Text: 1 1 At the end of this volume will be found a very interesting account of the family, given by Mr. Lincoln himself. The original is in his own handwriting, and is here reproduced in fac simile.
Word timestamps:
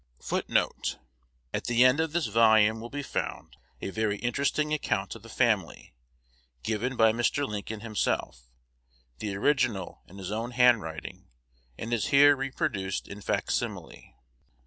1 0.27 0.41
1 0.47 0.67
At 1.53 1.65
the 1.65 1.85
end 1.85 1.99
of 1.99 2.11
this 2.11 2.25
volume 2.25 2.79
will 2.81 2.89
be 2.89 3.03
found 3.03 3.55
a 3.83 3.91
very 3.91 4.17
interesting 4.17 4.73
account 4.73 5.13
of 5.13 5.21
the 5.21 5.29
family, 5.29 5.93
given 6.63 6.95
by 6.95 7.11
Mr. 7.11 7.47
Lincoln 7.47 7.81
himself. 7.81 8.49
The 9.19 9.35
original 9.35 10.01
is 10.05 10.09
in 10.13 10.17
his 10.17 10.31
own 10.31 10.51
handwriting, 10.53 11.27
and 11.77 11.93
is 11.93 12.07
here 12.07 12.35
reproduced 12.35 13.07
in 13.07 13.21
fac 13.21 13.51
simile. 13.51 14.15